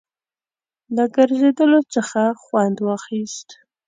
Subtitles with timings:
[0.95, 3.49] له ګرځېدلو څخه خوند واخیست.